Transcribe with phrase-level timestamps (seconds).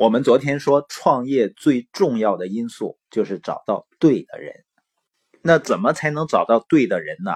[0.00, 4.64] 我们昨天说，创业最重要的因素就是找到对的人。
[5.42, 7.32] 那怎么才能找到对的人呢？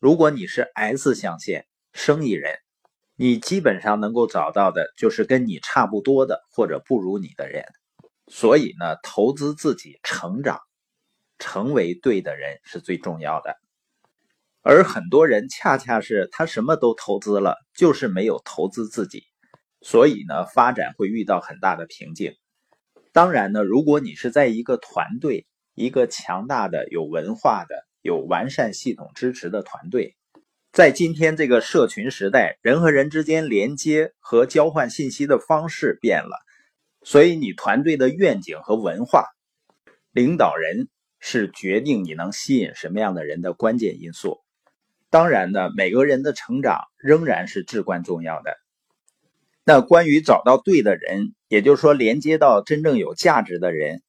[0.00, 2.58] 如果你是 S 象限生意人，
[3.14, 7.64] 你基本上能够找到的就是跟你差不多的或者不如你的人。
[8.26, 10.58] 所以呢，投资自己成长，
[11.38, 13.54] 成为对的人是最重要的。
[14.62, 19.22] 而很多人恰恰是他什么都投资了，就是没有投资自己，
[19.80, 22.34] 所以呢，发展会遇到很大的瓶颈。
[23.12, 30.16] 当然呢，如果你是在一个团队，一个强大的、有文化的、有完善系统支持的团队，
[30.72, 36.36] 在今天这个社群时代，人和人之间连接和交换信息的方式变了。
[37.02, 39.24] 所以，你团队的愿景和文化，
[40.12, 40.88] 领导人
[41.18, 44.38] 是决定你能吸引什么样的人的关键因素。
[45.08, 48.54] 当然呢，每个人的成长仍然是至关重要的。
[49.72, 54.02] 那关于找到对的人，也就是说连接到真正有价值的人，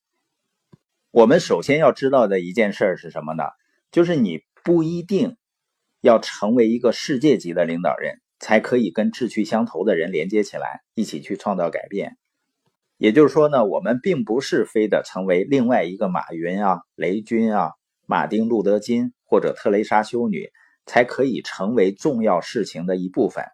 [1.11, 3.43] 我们首先要知道的一件事是什么呢？
[3.91, 5.37] 就是你不一定
[6.01, 12.17] 要成为一个世界级的领导人，才可以跟志趣相投的人连接起来，一起去创造改变。
[12.97, 17.73] 也就是说呢，我们并不是非得成为另外一个马云啊、雷军啊、
[18.07, 20.49] 马丁路德金或者特蕾莎修女，
[20.87, 23.45] 才可以成为重要事情的一部分。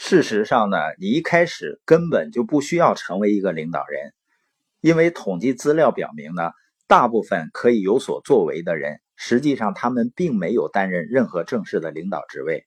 [0.00, 4.14] 事实上呢，你一开始根本就不需要成为一个领导人，
[4.80, 6.52] 因为统计资料表明呢，
[6.86, 12.64] 大部分可以有所作为的人，实际上他们并没有担任任何正式的领导职位，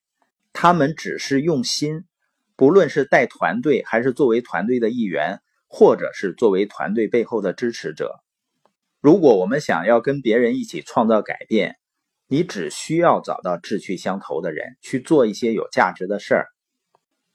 [0.51, 2.03] 他们只是用心，
[2.57, 5.39] 不论是带团队还是作为团队的一员。
[5.73, 8.19] 或者是作为团队背后的支持者，
[8.99, 11.77] 如果我们想要跟别人一起创造改变，
[12.27, 16.47] 你只需要找到志趣相投的人去做一些有价值的事儿。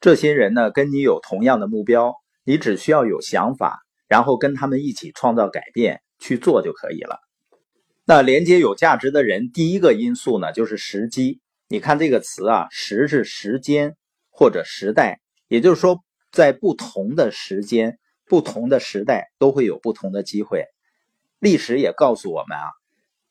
[0.01, 7.19] 这些人呢，跟你有同样的目标，你只需要有想法，然后跟他们一起创造改变去做就可以了。
[8.05, 11.41] 那连接有价值的人，第一个因素呢，就是时机。
[11.69, 13.97] 你看这个词啊，时是时间
[14.31, 17.99] 或者时代，也就是说，在不同的时间。
[18.29, 20.65] 不同的时代都会有不同的机会，
[21.39, 22.65] 历史也告诉我们啊，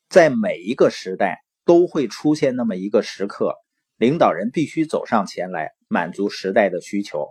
[0.08, 3.52] 在每一个时代都会出现那么一个时刻，
[3.98, 7.30] 领导人必须走上前来满足时代的需求，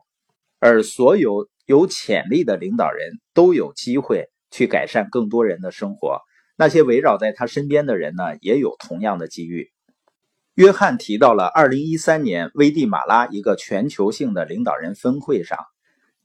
[0.60, 6.22] 而所有有潜力的领导人都有机会去改善更多人的生活，
[6.58, 9.72] 那些围绕在他身边的人呢，也有同样的机遇。
[10.56, 15.60] 约翰提到了2013年危地马拉一个全球性的领导人峰会上。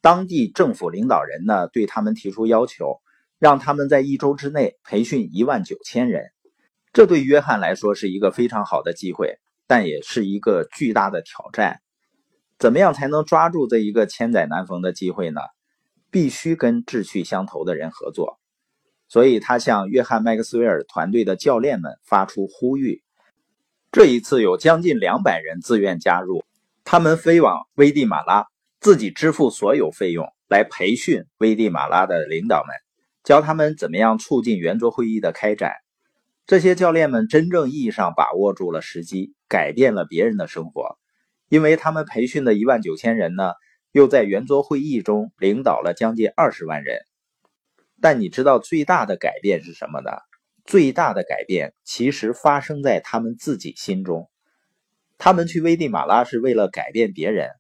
[0.01, 3.03] 当地政府领导人呢，对他们提出要求，
[3.39, 6.31] 让他们在一周之内培训一万九千人。
[6.93, 9.39] 这对约翰来说是一个非常好的机会，
[9.71, 11.81] 但也是一个巨大的挑战。
[12.59, 15.41] 怎么样才能抓住这一个千载难逢的机会呢？
[16.11, 18.41] 必须跟志趣相投的人合作。
[19.07, 23.05] 所以他向约翰麦克斯韦尔团队的教练们发出呼吁。
[23.93, 26.43] 这一次有将近两百人自愿加入，
[26.83, 28.47] 他们飞往危地马拉。
[28.81, 32.75] 自己支付所有费用来培训危地马拉的领导们，
[33.23, 35.75] 教他们怎么样促进圆桌会议的开展。
[36.45, 40.97] 这些教练们真正意义上把握住了时机，改变了别人的生活，
[41.51, 43.53] 因为他们培训的一万九千人呢，
[43.93, 47.01] 又在圆桌会议中领导了将近二十万人。
[48.01, 50.13] 但你知道最大的改变是什么呢？
[50.65, 54.31] 最大的改变其实发生在他们自己心中。
[55.19, 57.51] 他们去危地马拉是为了改变别人。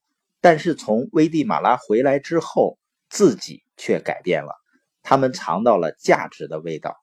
[0.40, 2.78] 但是从危地马拉回来之后，
[3.10, 4.54] 自己却改变了。
[5.02, 6.96] 他们尝到了价值的味道，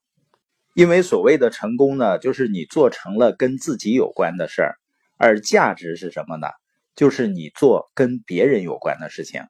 [0.78, 4.76] 因为所谓的成功呢，就是你做成了跟自己有关的事儿，
[5.16, 6.46] 而价值是什么呢？
[6.94, 9.42] 就是你做跟别人有关的事情。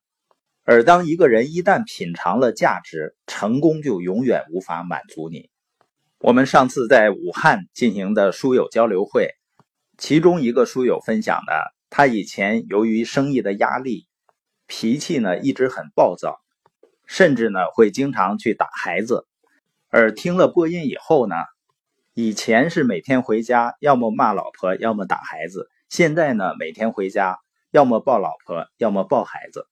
[0.65, 5.51] 而当一个人一旦品尝了价值，成功就永远无法满足你。
[6.19, 9.33] 我们上次在武汉进行的书友交流会，
[9.99, 11.75] 其中一个书友分享的。
[11.91, 14.07] 他以前由于生意的压力，
[14.67, 16.41] 脾气呢一直很暴躁，
[17.05, 19.27] 甚至呢会经常去打孩子。
[19.91, 21.35] 而听了播音以后呢，
[22.15, 27.39] 以前是每天回家要么骂老婆，要么打孩子，现在呢每天回家
[27.71, 29.67] 要么抱老婆，要么抱孩子。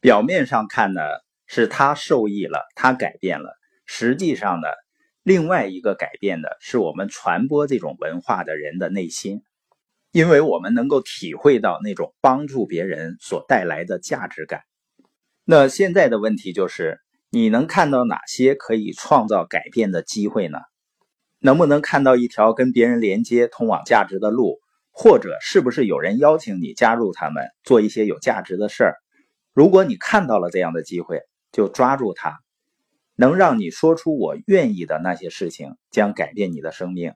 [0.00, 1.02] 表面上看呢
[1.46, 3.56] 是他受益了，他改变了，
[3.86, 4.68] 实际上呢
[5.22, 9.42] 另外一个改变的是我们传播这种文化的人的内心。
[10.10, 14.62] 因为我们能够体会到那种帮助别人所带来的价值感。
[15.44, 16.98] 那现在的问题就是，
[17.30, 20.58] 你能看到哪些可以创造改变的机会呢？
[21.40, 24.58] 能不能看到一条跟别人连接通往价值的路
[24.90, 28.96] 或者是不是有人邀请你加入他们做一些有价值的事儿？
[29.52, 31.20] 如果你看到了这样的机会
[31.52, 32.40] 就抓住它
[33.14, 37.12] 能让你说出我愿意的那些事情将改变你的生命。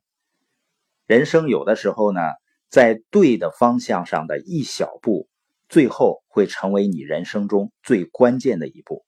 [1.06, 2.20] 人生有的时候呢
[2.68, 5.26] 在对的方向上的一小步
[5.68, 9.04] 最后会成为你人生中最关键的一步。